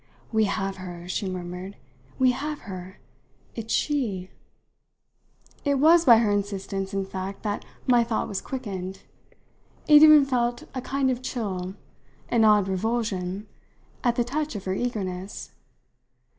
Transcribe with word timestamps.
"We 0.31 0.45
have 0.45 0.77
her," 0.77 1.07
she 1.07 1.29
murmured; 1.29 1.75
"we 2.17 2.31
have 2.31 2.61
her; 2.61 2.97
it's 3.53 3.71
she!" 3.71 4.31
It 5.63 5.75
was 5.75 6.05
by 6.05 6.17
her 6.17 6.31
insistence 6.31 6.91
in 6.91 7.05
fact 7.05 7.43
that 7.43 7.65
my 7.85 8.03
thought 8.03 8.27
was 8.27 8.41
quickened. 8.41 9.01
It 9.87 10.01
even 10.01 10.25
felt 10.25 10.63
a 10.73 10.81
kind 10.81 11.11
of 11.11 11.21
chill 11.21 11.75
an 12.29 12.43
odd 12.43 12.67
revulsion 12.67 13.45
at 14.03 14.15
the 14.15 14.23
touch 14.23 14.55
of 14.55 14.65
her 14.65 14.73
eagerness. 14.73 15.51